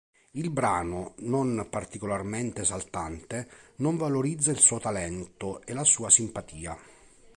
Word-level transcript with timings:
Il 0.31 0.49
brano, 0.49 1.13
non 1.19 1.67
particolarmente 1.69 2.61
esaltante, 2.63 3.47
non 3.75 3.97
valorizza 3.97 4.49
il 4.49 4.57
suo 4.57 4.79
talento 4.79 5.61
e 5.61 5.73
la 5.73 5.83
sua 5.83 6.09
simpatia. 6.09 6.75